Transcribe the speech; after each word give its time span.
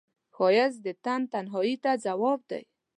ښایست 0.35 0.79
د 0.85 0.87
تن 1.03 1.21
تنهایی 1.31 1.75
ته 1.83 1.91
ځواب 2.05 2.39
دی 2.49 2.63